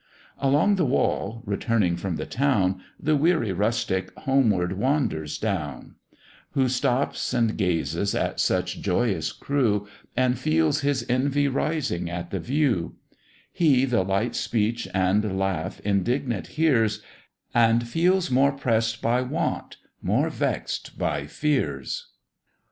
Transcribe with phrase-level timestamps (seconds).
[0.39, 5.93] Along the wall, returning from the town, The weary rustic homeward wanders down:
[6.53, 9.87] Who stops and gazes at such joyous crew,
[10.17, 12.95] And feels his envy rising at the view;
[13.51, 17.03] He the light speech and laugh indignant hears,
[17.53, 22.07] And feels more press'd by want, more vex'd by fears.